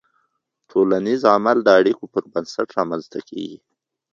ټولنیز 0.69 1.21
عمل 1.33 1.57
د 1.63 1.67
اړیکو 1.79 2.05
پر 2.13 2.23
بنسټ 2.33 2.67
رامنځته 2.77 3.19
کېږي. 3.29 3.57